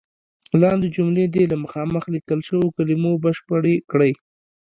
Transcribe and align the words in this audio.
لاندې 0.61 0.87
جملې 0.95 1.25
دې 1.33 1.43
له 1.51 1.57
مخامخ 1.63 2.03
لیکل 2.15 2.39
شوو 2.47 2.73
کلمو 2.75 3.11
بشپړې 3.23 3.75
کړئ. 3.91 4.11